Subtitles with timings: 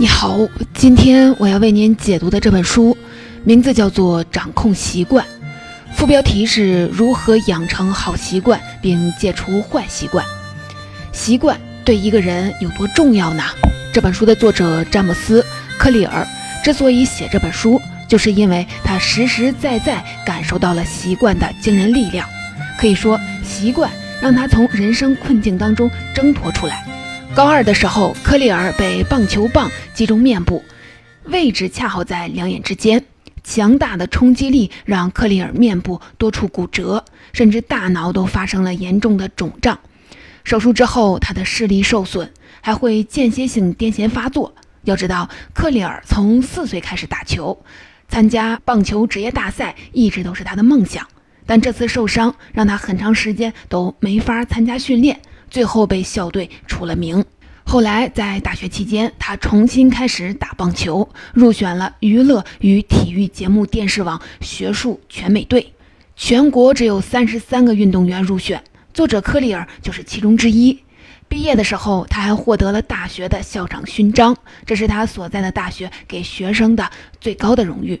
[0.00, 0.38] 你好，
[0.74, 2.96] 今天我要为您解读的这本书，
[3.42, 5.26] 名字叫做《掌控习惯》，
[5.96, 10.24] 副标题是如何养成好习惯并戒除坏习惯。
[11.10, 13.42] 习惯对一个人有多重要呢？
[13.92, 15.42] 这本书的作者詹姆斯·
[15.80, 16.24] 克里尔
[16.62, 22.24] 之所以写这本书，就是因为他实实在在感受到了习惯的惊人力量。
[22.78, 23.90] 可以说，习惯
[24.22, 26.84] 让他从人生困境当中挣脱出来。
[27.38, 30.64] 高二的时候，科利尔被棒球棒击中面部，
[31.26, 33.04] 位置恰好在两眼之间。
[33.44, 39.78] 强大的冲击力让克利尔面部多处骨折，甚至大脑都发生了严重的肿胀。
[40.42, 42.28] 手术之后，他的视力受损，
[42.60, 44.52] 还会间歇性癫痫发作。
[44.82, 47.62] 要知道，克利尔从四岁开始打球，
[48.08, 51.06] 参加棒球职业大赛一直都是他的梦想。
[51.46, 55.20] 但这次受伤让他很长时间都没法参加训练。
[55.50, 57.24] 最后被校队除了名。
[57.64, 65.72] 后来在大学期间，他重新开始打棒球，入选了娱乐与体育节目电视网学术全美队。
[66.16, 68.62] 全国只有三十三个运动员入选，
[68.94, 70.78] 作者科里尔就是其中之一。
[71.28, 76.90] 毕业的时候，他还获得了大学的校长勋章，这是他所在的大学给学生的
[77.20, 78.00] 最高的荣誉。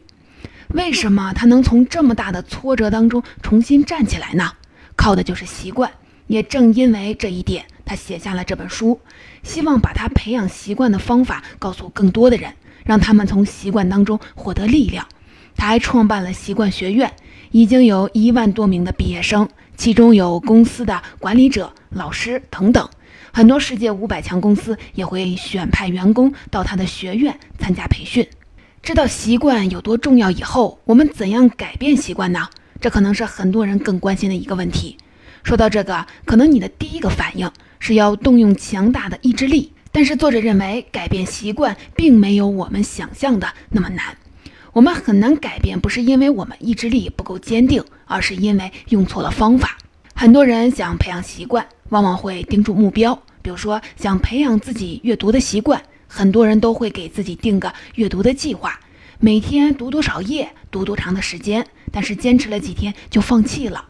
[0.68, 4.50] 为什么他能从这么大的挫折当中重新站起来呢？
[4.96, 5.90] 靠的就是习惯。
[6.28, 9.00] 也正因为这一点，他写下了这本书，
[9.42, 12.52] 希望把他培养习惯的方法告诉更多的人，
[12.84, 15.04] 让他们从习惯当中获得力量。
[15.56, 17.12] 他还创办了习惯学院，
[17.50, 22.88] 已经有一万多名的毕业生，其中有公司的管理者、老师等等。
[23.32, 28.26] 很多世界五百强公司也会选派员工到他的学院参加培训。
[28.82, 32.48] 知道习惯有多重要以后，我们怎样改变习惯呢？
[32.80, 34.96] 这可能是很多人更关心的一个问题。
[35.42, 44.16] 说到这个，可能你的第一个反应是要动用强大的意志力，但是作者认为改变习惯并没有我们想象的那么难。
[44.72, 49.78] 我们很难改变，不是因为我们意志力不够坚定，而是因为用错了方法。
[50.14, 58.78] 很多人想培养习惯，往往会盯住目标，比如说想培养自己阅读的习惯，很多人都会给自己定个阅读的计划，
[59.18, 63.87] 每天读多少页，读多长的时间，但是坚持了几天就放弃了。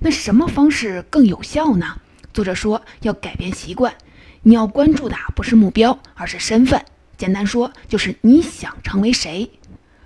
[0.00, 1.96] 那什么方式更有效呢？
[2.32, 3.92] 作者说要改变习惯，
[4.42, 6.80] 你要关注的不是目标，而是身份。
[7.16, 9.50] 简单说就是你想成为谁。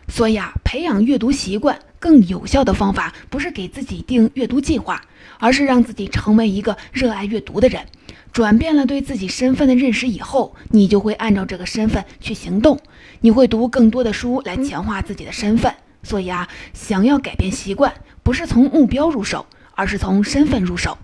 [0.09, 5.03] 所以啊，培养阅读习惯更有效的方法，不是给自己定阅读计划，
[5.39, 7.87] 而是让自己成为一个热爱阅读的人。
[8.33, 12.81] 转变了对自己身份的认识以后，你就会按照这个身份去行动。
[13.21, 15.75] 你会读更多的书来强化自己的身份。
[16.03, 17.93] 所以啊，想要改变习惯，
[18.23, 19.45] 不是从目标入手。
[19.83, 20.97] 而是从身份入手，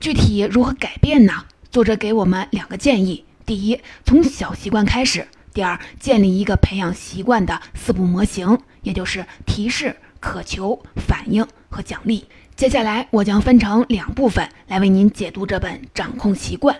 [0.00, 1.44] 具体如何改变呢？
[1.70, 12.24] 作者给我们两个建议：第一，从小习惯开始；第二，建立一个培养习惯的四步模型，也就是提示、渴求、反应和奖励。
[12.56, 16.74] 接下来，我将分成两部分来为您解读这本《掌控习惯》。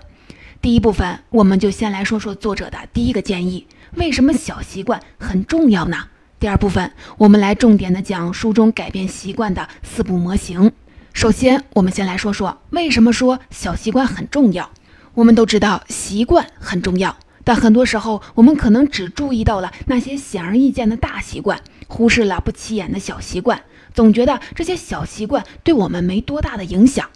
[0.62, 3.66] 第一部分，我们就先来说说作者的第一个建议：
[3.96, 5.98] 为什么小习惯很重要呢？
[6.38, 10.72] 第二部分，我们来重点的讲书中改变习惯的四步模型。
[11.12, 14.70] 首先，我们先来说说为什么说小习惯很重要。
[15.14, 23.60] 我们都知道习惯很重要，但很多时候我们可能只注意到了那些显而易见的大习惯，忽视了不起眼的小习惯，
[23.92, 27.06] 总觉得这些小习惯对我们没多大的影响。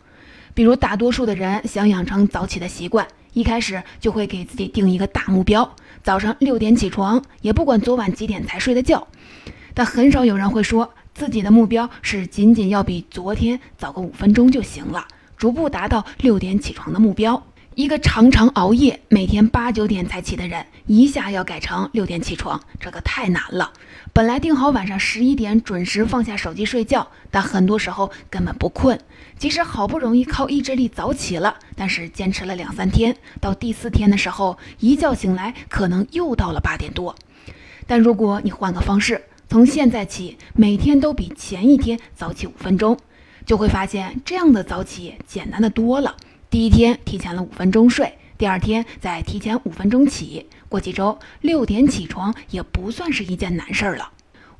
[0.53, 9.07] 比如，大多数的人想养成早起的习惯，一开始就会给自己定一个大目标：早上六点起床，也不管昨晚几点才睡的觉。
[9.73, 10.93] 但很少有人会说。
[11.15, 17.41] 自己的目标是仅仅要比昨天早个五分钟就行了，逐步达到六点起床的目标。
[17.77, 23.73] 一个常常熬夜、每天八九点才起的人，一下要改成六点起床，这个太难了。
[24.13, 29.01] 本来定好晚上十一点准时放下手机睡觉，但很多时候根本不困。
[29.39, 37.15] 即使好不容易靠意志力早起了，但是坚持了两三天，到第四天的时候，一觉醒来可能又到了八点多。
[37.87, 39.21] 但如果你换个方式，
[39.55, 42.99] 从现在起，每天都比前一天早起五分钟，
[43.47, 46.17] 就会发现这样的早起简单的多了。
[46.51, 54.11] 第一天提前了五分钟睡，第二天再提前五分钟起，过几周六点起床也不算是一件难事儿了。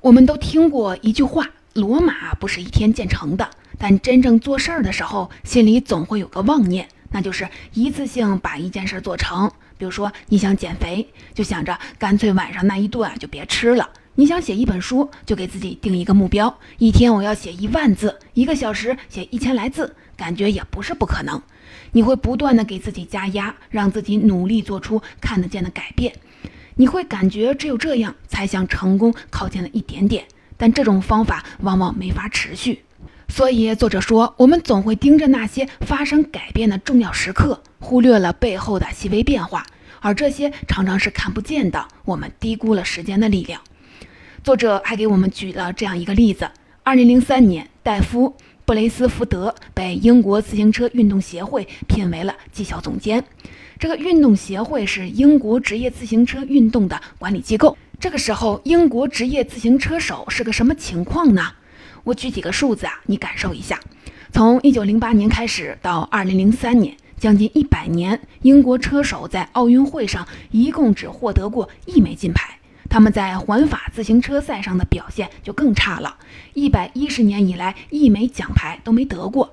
[0.01, 1.45] 我们都听过一句话
[1.75, 9.51] ：“罗马不是一天建成的。”但真正做事儿的时候，心里总会有个妄念，那就是一次性把一件事做成。
[9.77, 13.91] 比如说，你想减肥，就想着干脆晚上那一顿就别吃了。
[14.17, 21.43] 你想写一本书，就给自己定一个目标：一天我要写一万字，一个小时写一千来字，感觉也不是不可能。
[21.91, 26.13] 你会不断的给自己加压，让自己努力做出看得见的改变。
[26.77, 30.25] 你会感觉只有这样才向成功靠近了一点点，
[30.57, 32.85] 但这种方法往往没法持续。
[33.27, 39.67] 所以作者说，我们总会盯着那些发生改变的重要时刻，忽略了背后的细微变化，
[39.99, 41.89] 而这些常常是看不见的。
[42.05, 43.61] 我们低估了时间的力量。
[44.45, 46.47] 作者还给我们举了这样一个例子：
[46.83, 48.29] 二零零三年，戴夫·
[48.67, 53.25] 布雷斯福德被英国自行车运动协会聘为了绩效总监。
[53.79, 57.75] 这个运动协会是英国职业自行车运动的管理机构。
[57.99, 61.53] 这个时候，英国职业自行车手是个什么情况呢？
[62.05, 63.81] 我举几个数字啊，你感受一下。
[64.31, 72.59] 从一九零八年开始到二零零三年，将近一百年，英国车手在奥运会上一共只获得过一枚金牌。
[72.89, 76.17] 他们在环法自行车赛上的表现就更差了，
[76.53, 79.51] 一百一十年以来一枚奖牌都没得过。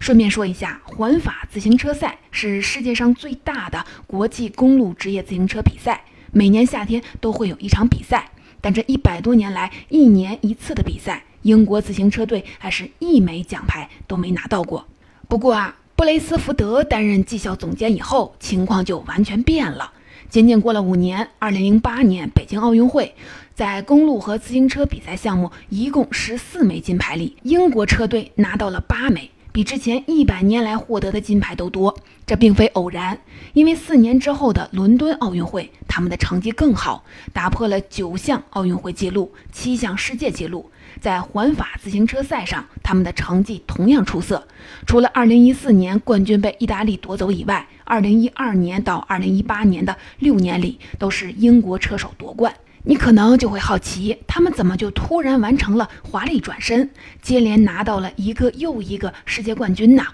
[0.00, 8.30] 顺便说一下，环法自行车赛是世界上最大的国际公路职业自行车比赛，每年夏天都会有一场比赛。
[8.60, 14.86] 但这一百多年来，一年一次的比赛，英国自行车队还是一枚奖牌都没拿到过。
[15.28, 19.92] 不过啊，布雷斯福德担任绩效总监以后，情况就完全变了。
[20.28, 23.14] 仅仅过了五年，二零零八年北京奥运会，
[23.54, 29.30] 在公路和自行车比赛项目一共十四枚金牌里，英国车队拿到了八枚。
[29.52, 33.16] 比之前一百年来获得的金牌都多，这并非偶然。
[33.52, 40.68] 因为四年之后的伦敦奥运会，他们的成绩更好，打破了九项奥运会纪录、七项世界纪录。
[41.00, 44.46] 在环法自行车赛上，他们的成绩同样出色。
[44.86, 52.54] 除了2014年冠军被意大利夺走以外，2012年到2018年的六年里，都是英国车手夺冠。
[52.86, 56.90] 你可能就会好奇，他们怎么就突然完成了华丽转身，
[57.22, 60.04] 接连拿到了一个又一个世界冠军呢？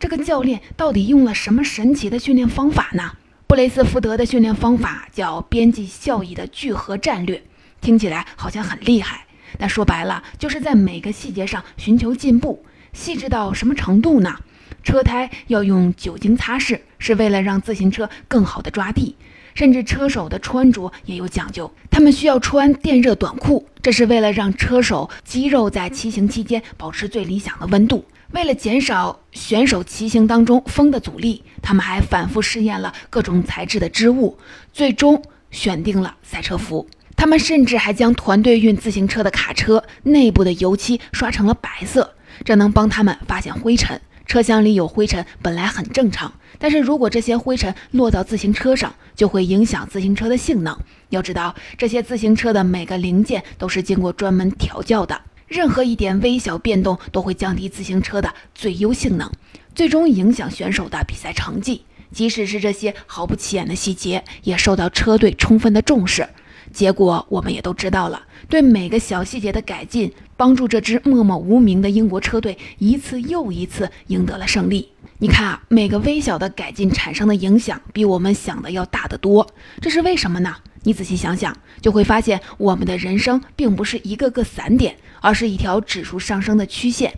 [0.00, 3.12] 这个教练到底用了什么神奇的训练方法呢？
[3.46, 7.40] 布雷斯福德的训练方法叫边际效益的聚合战略，
[7.80, 9.25] 听起来好像很厉害，
[9.58, 12.64] 但说白了就是在每个细节上寻求进步。
[12.92, 14.36] 细致到什么程度呢？
[14.82, 19.16] 车胎要用酒精擦拭，是为了让自行车更好的抓地。
[19.54, 28.04] 甚至车手的穿着也有讲究，他们需要穿电热短裤，这是为了让车手肌肉在骑行期间保持最理想的温度。
[28.32, 34.38] 为了减少选手骑行当中风的阻力，他们还反复试验了各种材质的织物，
[34.72, 36.86] 最终选定了赛车服。
[37.16, 42.14] 他们甚至还将团队运自行车的卡车内部的油漆刷成了白色，
[42.44, 44.00] 这能帮他们发现灰尘。
[44.26, 50.76] 车厢里有灰尘本来很正常，但是如果这些灰尘落到自行车上，就会影响自行车的性能。
[51.10, 59.30] 要知道，这些自行车的每个零件都是经过专门调教的，任何一点微小变动都会降低自行车的最优性能，
[59.74, 61.82] 最终影响选手的比赛成绩。
[62.12, 66.28] 即使是这些毫不起眼的细节，也受到车队充分的重视。
[66.72, 74.88] 结果我们也都知道了，对每个小细节的改进，帮助这支默默无名的英国车队一次又一次赢得了胜利。
[75.18, 79.46] 你看啊，每个微小的改进产生的影响，比我们想的要大得多。
[79.80, 80.54] 这是为什么呢？
[80.82, 87.14] 你仔细想想，就会发现我们的人生并不是一个个散点，而是一条指数上升的曲线。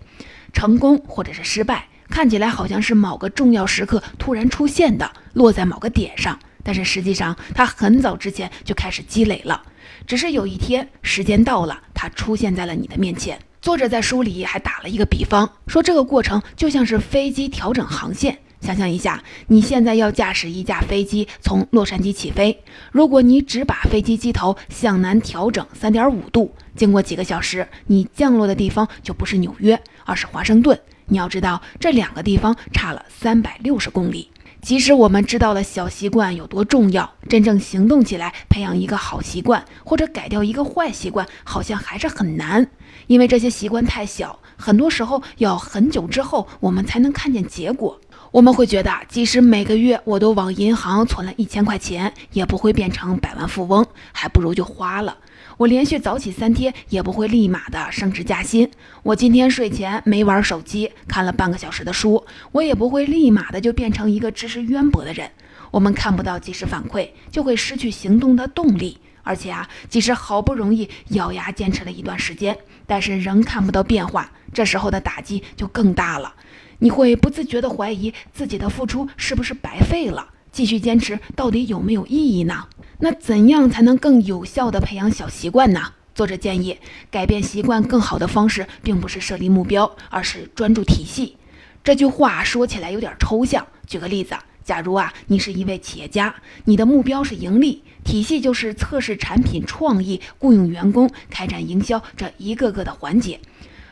[0.52, 6.38] 成功或者是失败，看起来好像是某个重要时刻突然出现的，落在某个点上。
[6.68, 9.62] 但是实际上，它很早之前就开始积累了，
[10.06, 13.38] 只是有一天时间到了，它出现在了你的面前。
[13.62, 18.36] 作者在书里还打了一个比方，说这个过程就像是飞机调整航线。
[18.60, 30.78] 想象一下，你现在要驾驶一架飞机从洛杉矶起飞，如果你只把飞机机头向南调整三点五度，经过几个小时，你降落的地方就不是纽约，而是华盛顿。
[31.06, 34.30] 你要知道，这两个地方差了三百六十公里。
[34.60, 42.68] 即使我们知道了小习惯有多重要，真正行动起来，培养一个好习惯或者改掉一个坏习惯，好像还是很难，
[43.06, 47.98] 因为这些习惯太小，很多时候要很久之后我们才能看见结果。
[48.30, 55.16] 我们会觉得，即使每个月我都往银行存了一千块钱，也不会变成百万富翁，还不如就花了。
[55.58, 58.70] 我连续早起三天也不会立马的升职加薪。
[59.02, 65.28] 我今天睡前没玩手机，看了半个小时的书，我也不会立马的就变成一个知识渊博的人。
[65.72, 68.98] 我们看不到及时反馈，就会失去行动的动力。
[69.24, 76.36] 而且啊，即使好不容易咬牙坚持了一段时间，但是仍看不到变化，这时候的打击就更大了。
[76.78, 80.28] 你会不自觉的怀疑自己的付出是不是白费了？
[80.52, 82.66] 继续坚持到底有没有意义呢？
[83.00, 85.92] 那怎样才能更有效地培养小习惯呢？
[86.14, 86.76] 作者建议，
[87.10, 91.36] 改变习惯更好的方式，并不是设立目标，而是专注体系。
[91.84, 93.64] 这句话说起来有点抽象。
[93.86, 103.38] 举个例子，假如啊，你是一位企业家，你的目标是盈利，体系就是测试产品创意、雇佣员工、开展营销这一个个的环节。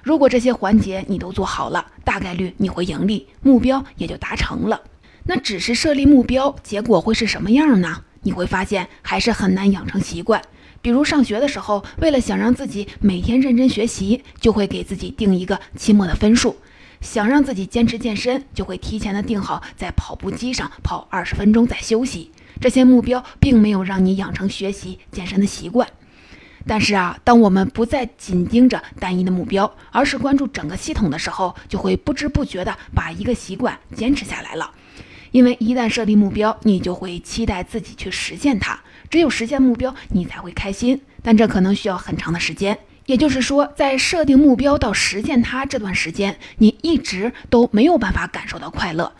[0.02, 4.80] 如果这些环节你都做好了，大概率你会盈利，目标也就达成了。
[5.28, 8.02] 那只是设立目标，结果会是什么样呢？
[8.22, 10.40] 你会发现还是很难养成习惯。
[10.80, 16.56] 比如上学的时候，为了想让自己每天认真学习，就会给自己定一个期末的分数。
[17.00, 22.30] 想让自己坚持健身，就会提前的定好在跑步机上跑二十分钟再休息。
[22.60, 25.88] 这些目标并没有让你养成学习健身的习惯。
[26.66, 34.70] 但是啊，当我们不再紧盯着单一的目标，而是关注整个系统的时候，就会不知不觉的把一个习惯坚持下来了。
[35.36, 38.80] 因为一旦设立目标，你就会期待自己去实现它。
[39.10, 40.98] 只有实现目标，你才会开心。
[41.22, 42.78] 但这可能需要很长的时间。
[43.04, 49.12] 也就是说，在设定目标到实现它这段时间，你一直都没有办法感受到快乐。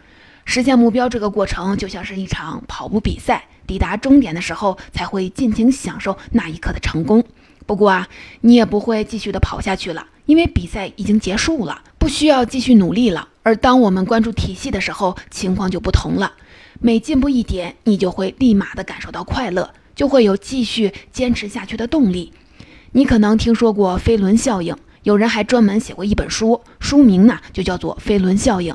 [0.46, 7.22] 实现目标这个过程就像是一场跑步比赛，抵达终点的时候才会尽情享受那一刻的成功。
[7.66, 8.08] 不过啊，
[8.40, 13.28] 你也不会继续的跑下去了，因为比赛已经结束了，不需要继续努力了。
[13.42, 16.32] 而当我们关注体系的时候，情况就不同了。
[16.80, 22.32] 每进步一点，你就会立马的感受到快乐，就会有继续坚持下去的动力。
[22.92, 28.74] 你可能听说过飞轮效应，有人还专门写过一本书，书名呢就叫做《飞轮效应》，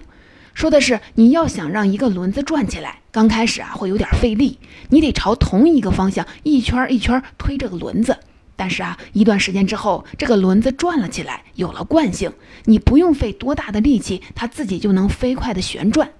[0.53, 4.58] 说的是你要想让一个轮子转起来，刚开始啊会有点费力，
[4.89, 8.17] 你得朝同一个方向一圈一圈推这个轮子，
[8.62, 12.32] 但是啊一段时间之后，这个轮子转了起来，有了惯性，
[12.65, 16.12] 你不用费多大的力气，它自己就能飞快的旋转。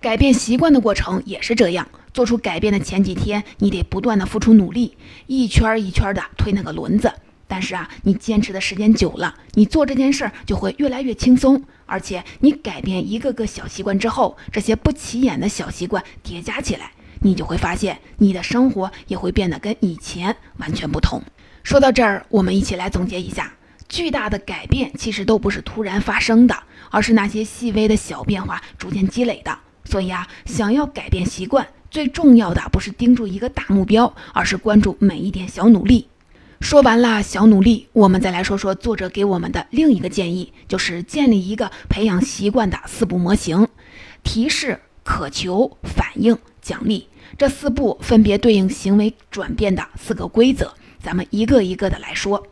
[0.00, 7.12] 改变习惯的过程也是这样，做出改变的前几天，你得不断的付出努力，一圈一圈的推那个轮子。
[7.48, 11.64] 但是啊，你坚持的时间久了，你做这件事儿就会越来越轻松。
[11.86, 21.20] 而且你改变一个个小习惯之后，这些不起眼的小习惯叠加起来，你就会发现你的生活也会变得跟以前完全不同。
[21.68, 23.52] 说到这儿，我们一起来总结一下：
[23.90, 26.56] 巨大的改变其实都不是突然发生的，
[26.90, 29.58] 而是那些细微的小变化逐渐积累的。
[29.84, 36.08] 所以啊，想要改变习惯，最重要的不是盯住一个大目标，而是关注每一点小努力。
[36.62, 43.68] 说完了小努力，我们再来说说作者给我们的另一个建议，就是建立一个培养习惯的四步模型：
[44.22, 47.08] 提示、渴求、反应、奖励。
[47.36, 52.46] 这四步分别对应行为转变的四个规则，咱们一个一个的来说。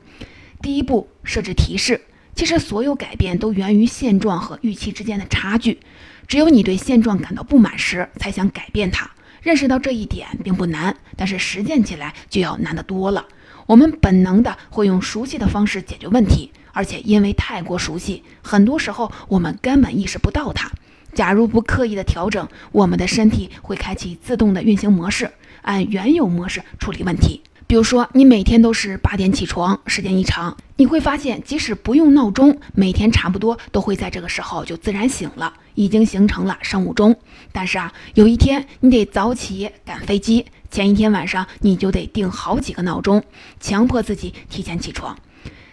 [0.63, 2.01] 第一步，设置提示。
[2.35, 5.81] 其实所有改变都源于现状和预期之间的差距，
[6.29, 9.11] 只有你对现状感到不满时，才想改变它。
[9.41, 13.25] 认识到这一点并不难，但是实践起来就要难得多了。
[13.65, 20.71] 我们本能的会用熟悉的方式解决问题，而且因为太过熟悉，很多时候我们根本意识不到它。
[21.15, 25.31] 假如不刻意的调整，我们的身体会开启自动的运行模式，
[25.63, 27.41] 按原有模式处理问题。
[27.69, 37.17] 比如说，你每天都是八点起床，时间一长，你会发现，即使不用闹钟，每天差不多都会在这个时候就自然醒了，已经形成了生物钟。
[37.51, 40.47] 但是啊，有一天你得早起赶飞机。
[40.71, 43.25] 前一天晚上你就得定好几个闹钟，
[43.59, 45.19] 强迫自己提前起床。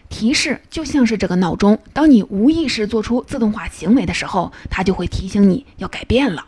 [0.09, 6.45] 提示就像是这个闹钟，当你无意识做出自动化行为的时候，它就会提醒你要改变了。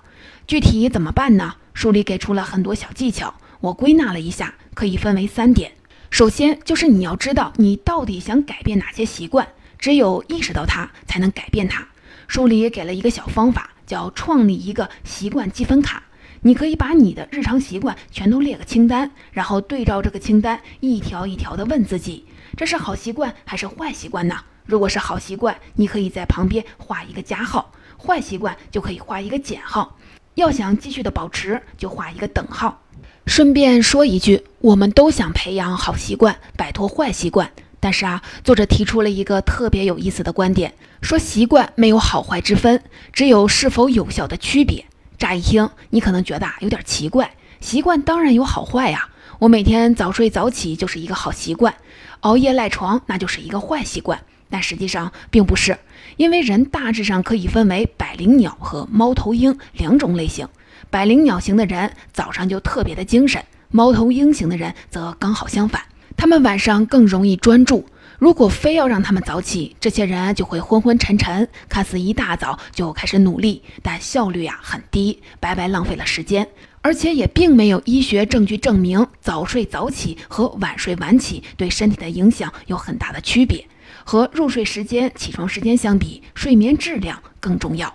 [0.47, 1.53] 具体怎么办呢？
[1.73, 5.71] 书里给出了很多小技巧，我归纳了一下，可以分为三点。
[6.11, 9.47] 首先就是你要知道你到底想改变哪些习惯，
[9.79, 11.87] 只有意识到它，才能改变它。
[12.27, 16.03] 书里也给了一个小方法，叫创立一个习惯积分卡。
[16.41, 24.37] 你可以把你的日常习惯全都列个清单，然后对照这个清单一条一条的问自己：这是好习惯还是坏习惯呢？
[24.65, 29.97] 如果是好习惯，你可以在旁边画一个加号；坏习惯就可以画一个减号。
[30.35, 32.81] 要想继续的保持，就画一个等号。
[33.25, 37.51] 顺便说一句，我们都想培养好习惯，摆脱坏习惯。
[37.79, 44.85] 但是啊，作者提出了一个特别有意思的观点，说习惯没有好坏之分，只有是否有效的区别。
[45.17, 47.31] 乍一听，你可能觉得啊有点奇怪。
[47.59, 51.73] 习惯当然有好坏呀，我每天早睡早起就是一个好习惯，
[52.19, 54.21] 熬夜赖床那就是一个坏习惯。
[54.51, 55.79] 但实际上并不是，
[56.17, 60.47] 因为人大致上可以分为百灵鸟和猫头鹰两种类型。
[60.89, 65.81] 百灵鸟型的人早上就特别的精神，猫头鹰型的人则刚好相反，
[66.15, 67.85] 他们晚上更容易专注。
[68.17, 76.47] 如果非要让他们早起，这些人就会昏昏沉沉，看似一大早就开始努力，但效率啊很低，白白浪费了时间。
[76.81, 83.67] 而且也并没有医学证据证明早睡早起和晚睡晚起对身体的影响有很大的区别。
[84.03, 87.93] 和入睡时间、起床时间相比，睡眠质量更重要。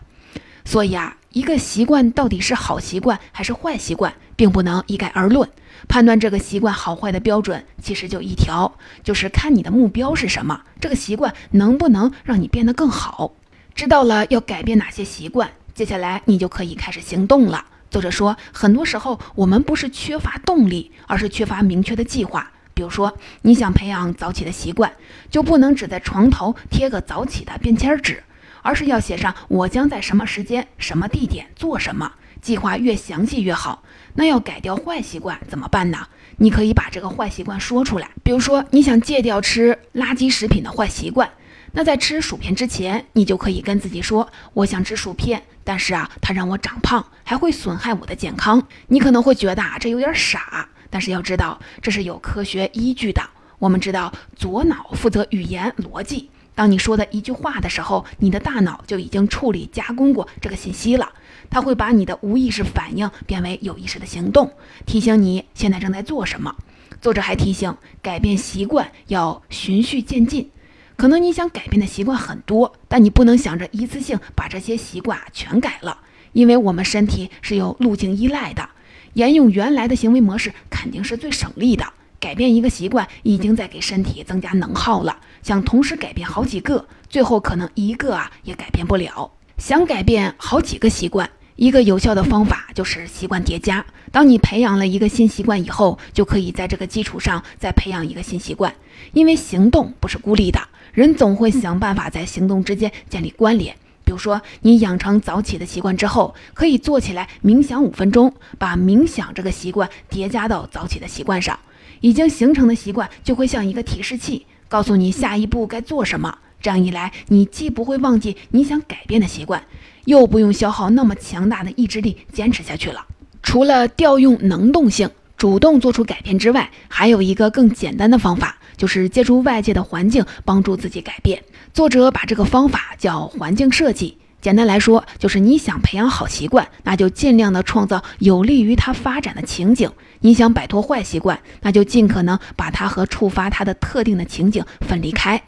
[0.64, 5.48] 所以啊，一个习惯到底是好习惯还是坏习惯，并不能一概而论。
[5.88, 13.32] 判断这个习惯好坏的标准其实就一条，就是看你的目标是什么，这个习惯能不能让你变得更好。
[13.74, 17.64] 知道了要改变哪些习惯，接下来你就可以开始行动了。
[17.90, 22.52] 作者说，很多时候我们不是缺乏动力，而是缺乏明确的计划。
[22.74, 24.92] 比如说，你想培养早起的习惯，
[25.30, 28.22] 就不能只在床头贴个早起的便签纸，
[28.62, 32.12] 而是要写上我将在什么时间、什么地点做什么。
[32.40, 33.82] 计划越详细越好。
[34.14, 36.06] 那要改掉坏习惯怎么办呢？
[36.38, 38.10] 你可以把这个坏习惯说出来。
[38.22, 41.30] 比如说，你想戒掉吃垃圾食品的坏习惯。
[41.72, 53.22] 那在吃薯片之前，你就可以跟自己说：“我想吃薯片，但是啊，它让我长胖，还会损害我的健康。”你可能会觉得啊，这有点傻，但是要知道这是有科学依据的。
[53.58, 61.10] 我们知道，左脑负责语言逻辑，当你说的一句话的时候，你的大脑就已经处理加工过这个信息了，
[61.48, 64.52] 它会把你的无意识反应变为有意识的行动，
[64.84, 66.54] 提醒你现在正在做什么。
[67.00, 70.50] 作者还提醒，改变习惯要循序渐进。
[70.96, 76.00] 可能你想改变的习惯很多，但你不能想着一次性把这些习惯全改了，
[76.32, 78.68] 因为我们身体是有路径依赖的，
[79.14, 81.86] 沿用原来的行为模式肯定是最省力的。
[82.20, 89.30] 改变一个习惯已经在给身体增加能耗了，想同时改变好几个，最后可能一个啊也改变不了。
[89.56, 91.28] 想改变好几个习惯。
[91.56, 93.84] 一个有效的方法就是习惯叠加。
[94.10, 98.74] 当你培养了一个新习惯以后，就可以在这个基础上再培养一个新习惯。
[99.12, 100.58] 因为行动不是孤立的，
[100.92, 103.76] 人总会想办法在行动之间建立关联。
[104.04, 111.58] 比如说，你养成早起的习惯之后，可以坐起来冥想五分钟，把冥想这个习惯叠加到早起的习惯上。
[112.00, 116.38] 已经形成的习惯就会像一个提示器，告诉你下一步该做什么。
[116.60, 119.62] 这样一来，你既不会忘记你想改变的习惯。
[120.06, 123.06] 又不用消耗那么强大的意志力坚持下去了。
[123.42, 131.42] 除了调用能动性，主动做出改变之外，还有一个更简单的方法，就是借助外界的环境帮助自己改变。
[131.72, 134.16] 作者把这个方法叫环境设计。
[134.40, 139.88] 简单来说，就是你想培养好习惯，那就尽量的创造有利于它发展的情景；
[140.20, 145.42] 你想摆脱坏习惯，那就尽可能把它和触发它的特定的情景分离开。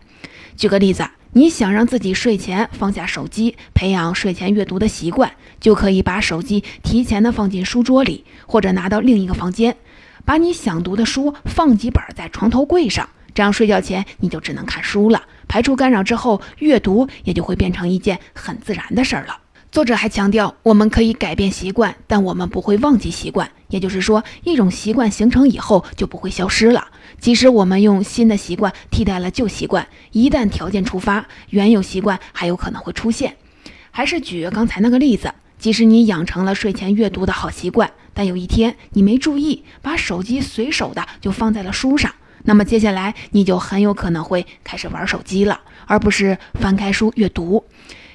[0.57, 1.09] 举个例子。
[1.35, 9.74] 你想让自己睡前放下手机，培养睡前阅读的习惯，就可以把手机提前的放进书桌里，或者拿到另一个房间，
[10.26, 15.22] 把你想读的书放几本在床头柜上，这样睡觉前你就只能看书了。
[15.53, 19.37] 排除干扰之后，阅读也就会变成一件很自然的事儿了。
[19.71, 23.51] 作者还强调，我们可以改变习惯，但我们不会忘记习惯。
[23.69, 26.87] 也就是说，一种习惯形成以后就不会消失了。
[27.21, 33.37] 即使我们用新的习惯替代了旧习惯，一旦条件触发，原有习惯还有可能会出现。
[33.91, 42.11] 还是举刚才那个例子，即使你养成了睡前阅读的好习惯，但有一天你没注意，把手机随手的就放在了书上，
[42.44, 47.64] 那么接下来你就很有可能会开始玩手机了，而不是翻开书阅读。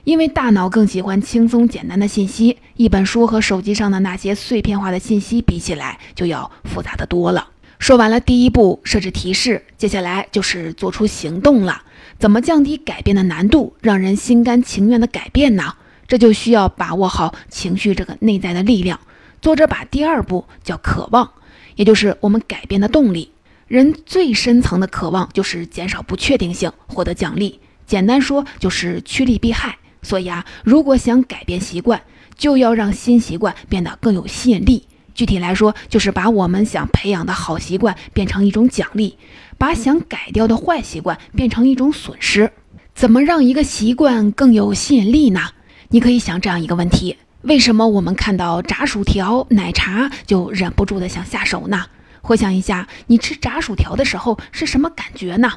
[0.04, 7.50] 因为大脑更喜欢轻松简单的信息，一本书和手机上的那些碎片化的信息比起来就要复杂的多了。
[7.78, 11.82] 说完了第一步，设置提示，接下来就是做出行动了。
[12.18, 15.76] 怎么降低改变的难度，让人心甘情愿的改变呢？
[16.08, 19.00] 这就需要把握好情绪这个内在的力量。
[19.42, 21.30] 作者把第二步叫渴望，
[21.76, 23.32] 也就是我们改变的动力。
[23.68, 27.60] 人最深层的渴望就是减少不确定性，获得奖励。
[27.86, 29.78] 简单说就是趋利避害。
[30.02, 32.02] 所以啊，如果想改变习惯，
[32.38, 34.88] 就要让新习惯变得更有吸引力。
[35.14, 39.18] 具体来说，就是把我们想培养的好习惯变成一种奖励，
[39.58, 42.50] 把想改掉的坏习惯变成一种损失。
[42.94, 45.42] 怎么让一个习惯更有吸引力呢？
[45.90, 51.86] 你可以想这样一个问题：为什么我们看到炸薯条、奶茶就忍不住的想下手呢？
[52.28, 55.50] 回想一下，你吃炸薯条的时候是什么感觉呢？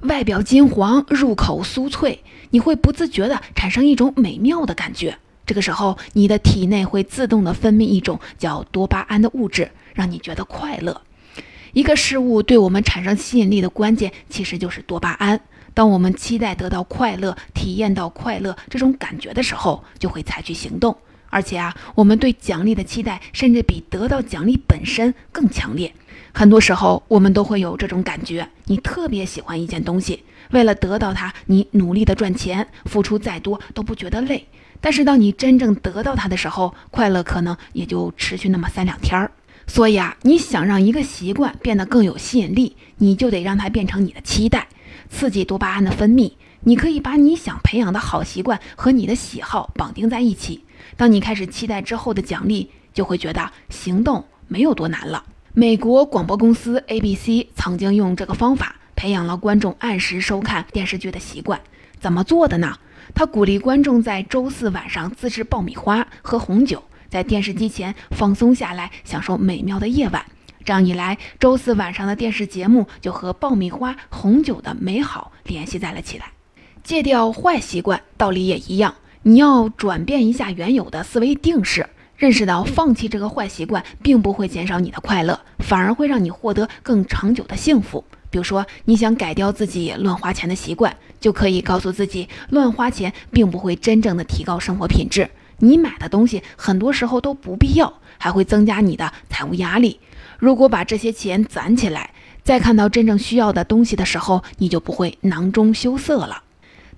[0.00, 5.16] 外表金黄，入口酥脆，你会不自觉地产生一种美妙的感觉。
[5.46, 11.00] 这个时候，你的体内会自动地分泌一种叫多巴胺的物质，让你觉得快乐。
[11.72, 15.40] 一个事物对我们产生吸引力的关键，其实就是多巴胺。
[15.72, 20.94] 当我们期待得到快乐、体验到快乐这种感觉的时候，就会采取行动。
[21.30, 25.94] 而且啊，我们对奖励的期待，甚至比得到奖励本身更强烈。
[26.38, 30.22] 很多时候，我们都会有这种感觉：你特别喜欢一件东西，
[30.52, 34.46] 为了得到它，你努力的赚钱，付出再多都不觉得累。
[34.80, 39.32] 但是，当你真正得到它的时候，快乐可能也就持续那么三两天儿。
[39.66, 44.68] 所以啊，你想让一个习惯变得更有吸引力，你就得让它变成你的期待，
[45.10, 46.30] 刺激多巴胺的分泌。
[46.60, 50.62] 你可以把你想培养的好习惯和你的喜好绑定在一起。
[50.96, 55.24] 当你开始期待之后的奖励，就会觉得行动没有多难了。
[55.58, 61.60] 美国广播公司 ABC 曾经用这个方法培养了观众按时收看电视剧的习惯。
[61.98, 62.76] 怎么做的呢？
[63.12, 70.24] 他鼓励观众在周四晚上自制爆米花、喝红酒，在电视机前放松下来，享受美妙的夜晚。
[70.64, 76.26] 这样一来，周四晚上的电视节目就和爆米花、红酒的美好联系在了起来。
[76.84, 78.94] 戒掉坏习惯，道理也一样。
[79.24, 88.04] 你要转变一下原有的思维定式，认识到放弃这个坏习惯并不会减少你的快乐，反而会让你获得更长久的幸福。
[88.28, 95.30] 比如说，你想改掉自己乱花钱的习惯，就可以告诉自己，乱花钱并不会真正的提高生活品质。
[95.58, 100.00] 你买的东西很多时候都不必要，还会增加你的财务压力。
[100.40, 102.10] 如果把这些钱攒起来，
[102.42, 106.42] 在看到真正需要的东西的时候，你就不会囊中羞涩了。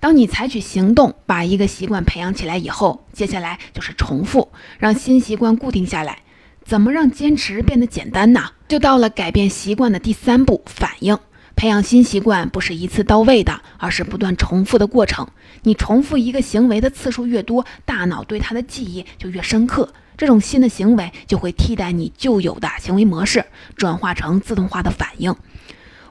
[0.01, 6.23] 当你采取行动，把一个习惯培养起来以后，接下来就是重复，让新习惯固定下来。
[6.65, 8.49] 怎么让坚持变得简单呢？
[8.67, 11.19] 就到了改变习惯的第三步——反应。
[11.55, 15.27] 培养新习惯不是一次到位的，而是不断重复的过程。
[15.61, 19.93] 你重复一个行为的次数越多，大脑对它的记忆就越深刻。
[20.17, 25.35] 这种新的行为就会替代你旧有的行为模式，转化成自动化的反应。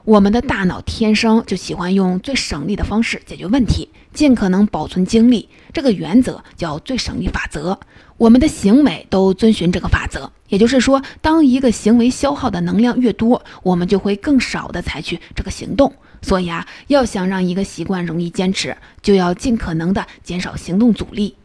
[0.03, 5.47] 我们的大脑天生就喜欢用最省力的方式解决问题，尽可能保存精力。
[5.71, 7.79] 这个原则叫最省力法则。
[8.17, 10.31] 我们的行为都遵循这个法则。
[10.47, 15.93] 也就是说，当一个行为消耗的能量越多，我们就会更少的采取这个行动。
[16.23, 21.35] 所以啊，要想让一个习惯容易坚持，就要尽可能的减少行动阻力。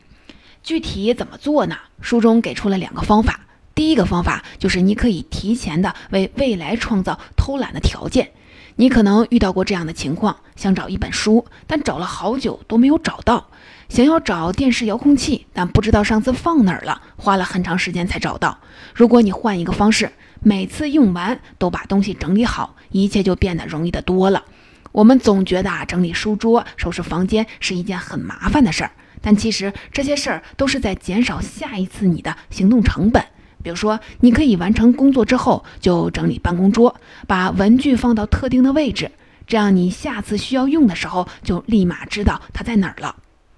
[0.63, 1.77] 具体怎么做呢？
[2.01, 3.41] 书中给出了两个方法。
[3.75, 8.31] 第一个方法就是你可以提前的为未来创造偷懒的条件。
[8.79, 13.49] 你可能遇到过这样的情况：想找一本书，但找了好久都没有找到；
[13.89, 18.59] 想要找电视遥控器，但不知道上次放哪儿了，花了很长时间才找到。
[18.95, 24.45] 如果你换一个方式，每次用完都把东西整理好，一切就变得容易的多了。
[24.93, 28.91] 我们总觉得啊，整理书桌、收拾房间是一件很麻烦的事儿。
[29.23, 33.25] 但其实这些事儿都是在减少下一次你的行动成本。
[33.67, 36.95] 比如说，你可以完成工作之后就整理办公桌，
[37.27, 39.11] 把文具放到特定的位置，
[39.45, 43.17] 这样你下次需要用的时候就立马知道它在哪儿了。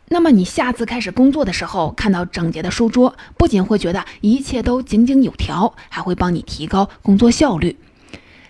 [0.09, 7.77] 那么你下次开始工作的时候，看到整洁的书桌，不仅会觉得一切都井井有条，还会帮你提高工作效率。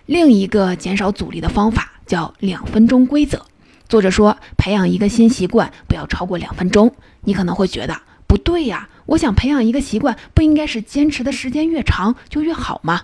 [0.05, 3.45] 另一个减少阻力的方法叫两分钟规则。
[3.89, 6.95] 作者说，培养一个新习惯不要超过两分钟。
[7.25, 13.01] 你可能会觉得不对呀，我想培养一个习惯，不应该是坚持的时间越长就越好吗？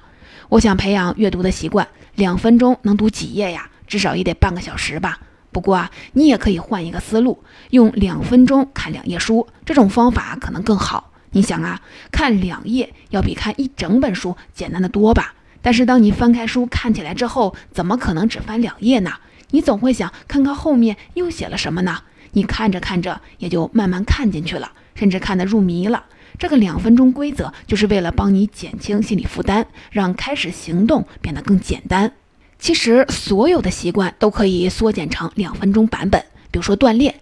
[0.49, 3.71] 我想培养阅读的习惯，两分钟能读几页呀？
[3.87, 5.19] 至少也得半个小时吧。
[5.51, 11.11] 不过啊，你也可以换一个思路，用两分钟看两页书，这种方法可能更好。
[11.31, 15.33] 你想啊，看两页要比看一整本书简单的多吧？
[15.63, 19.13] 但是当你翻开书看起来之后，怎么可能只翻两页呢？
[19.49, 22.03] 你总会想看看后面又写了什么呢？
[22.33, 26.05] 你看着看着也就慢慢看进去了，甚至看得入迷了。
[26.39, 32.11] 这个两分钟规则就是为了帮你减轻心理负担，让开始行动变得更简单。
[32.57, 36.23] 其实所有的习惯都可以缩减成两分钟版本。
[36.51, 37.15] 比如说锻炼，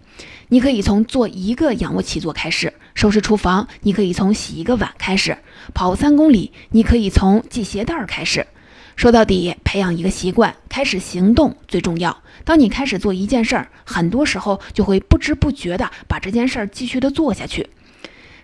[0.48, 5.34] 你可以从做一个仰卧起坐开始；收拾厨房，你可以从洗一个碗开始；
[5.74, 8.46] 跑三公里，你可以从系鞋带开始。
[8.96, 12.22] 说到底，培养一个习惯，开始行动最重要。
[12.44, 17.68] 当你开始做一件事儿，很多时候就会不知不觉地把这件事儿继续的做下去。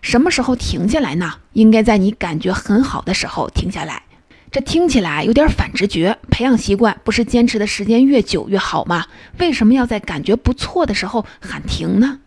[0.02, 1.34] 什么时候停下来呢？
[1.52, 4.02] 应该在你感觉很好的时候停下来。
[4.50, 6.18] 这听起来有点反直觉。
[6.30, 9.06] 培养习惯不是坚持的时间越久越好吗？
[9.38, 12.18] 为什么要在感觉不错的时候喊停呢？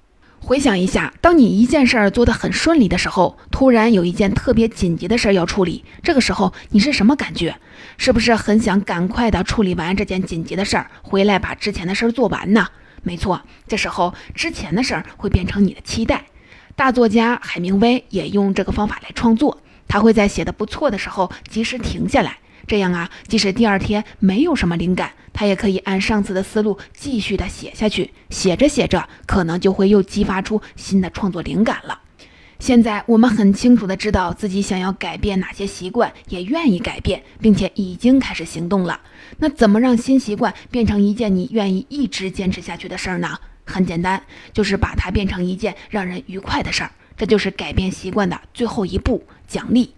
[0.46, 7.56] 回想一下，当你一件事儿做得很顺利的时候，突然有一件特别紧急的事儿要处理，这个时候你是什么感觉？
[7.98, 12.68] 是不是很想赶快的处理完这件紧急的事儿，回来把之前的事儿做完呢？
[13.04, 16.26] 没错，这时候之前的事儿会变成你的期待。
[16.76, 22.40] 大作家海明威也用这个方法来创作，他会在写的不错的时候及时停下来。
[22.68, 28.12] 这样啊，即使第二天没有什么灵感，他也可以按上次的思路继续的写下去。
[28.30, 32.00] 写着写着，可能就会又激发出新的创作灵感了。
[32.60, 39.02] 现在我们很清楚的知道自己想要改变哪些习惯，也愿意改变，并且已经开始行动了。
[39.40, 43.38] 那怎么让新习惯变成一件你愿意一直坚持下去的事儿呢？
[43.66, 44.22] 很简单，
[44.54, 46.92] 就是把它变成一件让人愉快的事儿。
[47.18, 49.94] 这就是改变习惯的最后一步——奖励。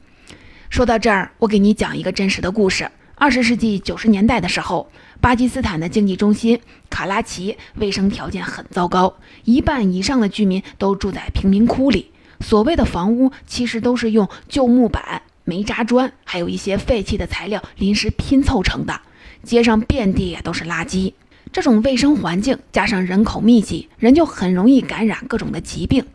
[0.69, 2.89] 说到这儿，我给你讲一个真实的故事。
[3.17, 4.89] 二十世纪九十年代的时候，
[5.21, 12.11] 巴基斯坦的经济中心卡拉奇卫生条件很糟糕，一半以上的居民都住在贫民窟里。
[12.41, 18.99] 所谓的房屋其实都是用旧木板、煤渣砖，还有一些废弃的材料临时拼凑成的。
[19.43, 21.13] 街上遍地也都是垃圾。
[21.53, 26.05] 这种卫生环境加上人口密集，人就很容易感染各种的疾病。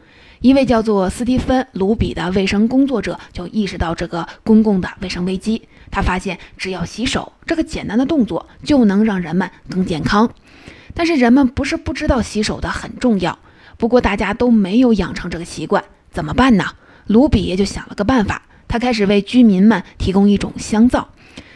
[0.41, 5.63] 一位叫做斯蒂芬·卢比的卫生工作者就意识到这个公共的卫生危机。
[5.91, 10.31] 他发现，只要洗手这个简单的动作，就能让人们更健康。
[10.95, 13.39] 但是人们不是不知道洗手的很重要，
[13.77, 16.65] 不过大家都没有养成这个习惯，怎么办呢？
[17.07, 21.09] 卢比也就想了个办法，他开始为居民们提供一种香皂。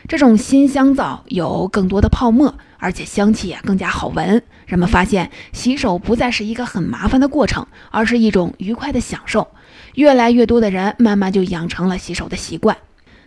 [0.07, 4.42] 这种新香皂有更多的泡沫，而且香气也更加好闻。
[4.66, 9.49] 人们发现，洗手不再是一个很麻烦的过程，而是一种愉快的享受。
[9.94, 12.77] 越来越多的人慢慢就养成了洗手的习惯。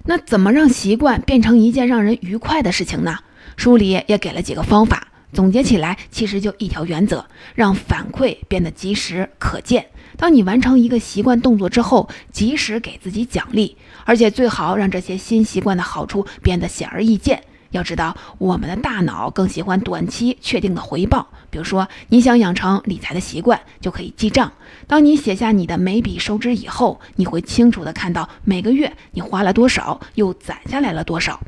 [0.07, 3.19] 那怎么让习惯变成一件让人愉快的事情呢？
[3.57, 9.87] 书里也给了几个方法，总结起来其实就一条原则：让反馈变得及时可见。
[10.15, 13.75] 当你完成一个习惯动作之后，及时给自己奖励。
[14.05, 17.43] 而且最好让这些新习惯的好处变得显而易见。
[17.71, 21.27] 要知道，我们的大脑更喜欢短期确定的回报。
[21.49, 24.51] 比如说，你想养成理财的习惯，就可以记账。
[24.85, 31.39] 当你写下你的每笔收支以后，你会清楚地看到每个月你花了多少，又攒下来了多少。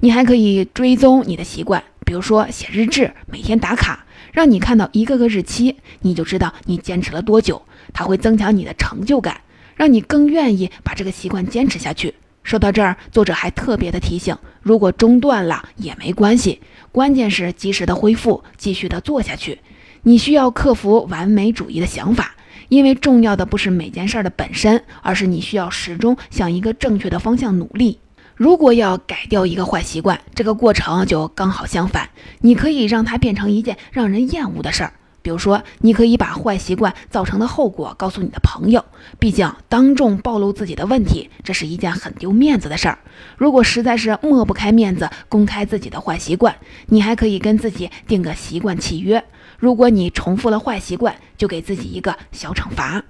[0.00, 7.62] 你还可以追踪你的习惯，比如说写日志，每天打卡，让你看到一个个日期，你就知道你坚持了多久。
[7.92, 9.40] 它会增强你的成就感。
[9.74, 12.14] 让你更愿意把这个习惯坚持下去。
[12.44, 19.58] 说到这儿，作者还特别的提醒：如果中断了也没关系，关键是及时的恢复，继续的做下去。
[20.04, 22.34] 你需要克服完美主义的想法，
[22.68, 27.98] 因为重要的不是每件事的本身，而是你需要始终向一个正确的方向努力。
[28.34, 32.08] 如果要改掉一个坏习惯，这个过程就刚好相反，
[32.40, 34.94] 你可以让它变成一件让人厌恶的事儿。
[35.22, 38.84] 比如说，你可以把坏习惯造成的后果告诉你的朋友，
[39.18, 42.98] 毕竟当众暴露自己的问题，这是一件很丢面子的事儿。
[43.36, 46.56] 如果实在是抹不开面子，公开自己的坏习惯，
[46.86, 49.24] 你还可以跟自己定个习惯契约。
[49.58, 53.02] 如果你重复了坏习惯，就给自己一个小惩罚。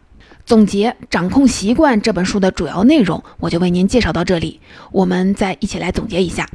[0.45, 4.61] 总结《掌控习惯》这本书的主要内容，我就为您介绍到这里。
[4.91, 6.49] 我们再一起来总结一下。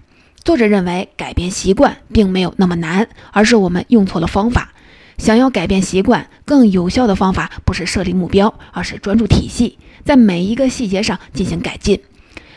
[0.44, 4.74] 作者认为，改变习惯并没有那么难，而是我们用错了方法。
[5.18, 12.00] 想要改变习惯，更有效的方法不是设立目标，而是专注体系，在每一个细节上进行改进。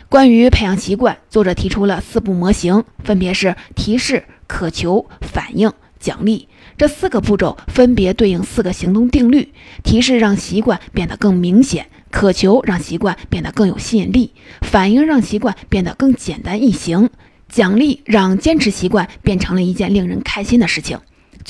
[0.09, 6.49] 关于培养习惯，作者提出了四步模型，分别是提示、渴求、反应、奖励。
[6.77, 17.11] 这四个步骤分别对应四个行动定律：提示让习惯变得更明显，渴求让习惯变得更有吸引力，反应让习惯变得更简单易行，
[17.49, 20.99] 奖励让坚持习惯变成了一件令人开心的事情。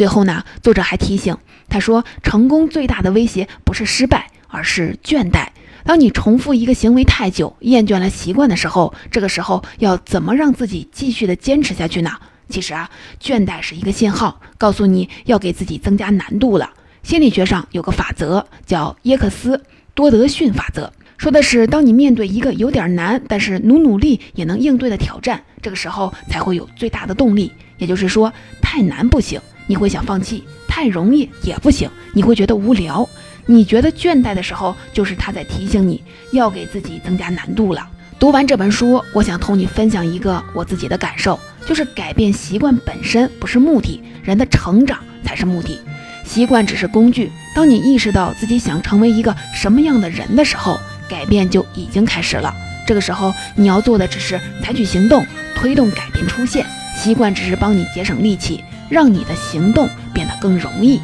[0.00, 1.36] 最后呢，作者还提醒
[1.68, 5.48] 他说，成功最大的威胁不是失败，而是倦怠。
[5.84, 12.12] 当你重复一个行为太久，厌倦了习惯的时候，这个时候要怎么让自己继续的坚持下去呢？
[12.48, 12.88] 其实啊，
[13.20, 16.70] 倦怠是一个信号，告诉你要给自己增加难度了。
[17.02, 27.52] 心理学上有个法则叫耶克斯多德逊法则，说的是当你面对一个有点难，但是努努力也能应对的挑战，这个时候才会有最大的动力。
[27.76, 28.32] 也就是说，
[28.62, 29.38] 太难不行。
[29.70, 33.08] 你会想放弃，太容易也不行，你会觉得无聊。
[33.46, 36.02] 你觉得倦怠的时候，就是他在提醒你
[36.32, 37.88] 要给自己增加难度了。
[38.18, 45.78] 读完这本书，我想同你分享一个我自己的感受，就是改变习惯本身不是目的，人的成长才是目的。
[46.24, 47.30] 习惯只是工具。
[47.54, 52.52] 当你意识到自己想成为一个什么样的人的时候，改变就已经开始了。
[52.88, 56.66] 这个时候，你要做的只是采取行动，推动改变出现。
[56.96, 58.64] 习惯只是帮你节省力气。
[58.90, 61.00] 让你的行动变得更容易。